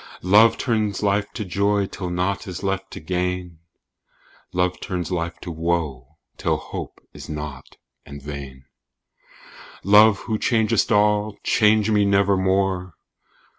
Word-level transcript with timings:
Love 0.23 0.57
turns 0.57 1.03
life 1.03 1.31
to 1.31 1.45
joy 1.45 1.85
till 1.85 2.09
nought 2.09 2.47
is 2.47 2.63
left 2.63 2.89
to 2.89 2.99
gain: 2.99 3.59
"Love 4.51 4.79
turns 4.79 5.11
life 5.11 5.39
to 5.39 5.51
woe 5.51 6.17
till 6.39 6.57
hope 6.57 6.99
is 7.13 7.29
nought 7.29 7.77
and 8.03 8.19
vain." 8.19 8.65
Love, 9.83 10.17
who 10.21 10.39
changest 10.39 10.91
all, 10.91 11.37
change 11.43 11.91
me 11.91 12.03
nevermore! 12.03 12.95